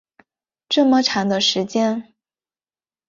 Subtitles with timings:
[0.67, 2.15] 这么长的时间